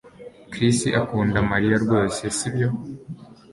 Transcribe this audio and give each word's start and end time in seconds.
Chris 0.51 0.79
akunda 1.01 1.37
Mariya 1.51 1.77
rwose 1.83 2.21
sibyo 2.37 2.69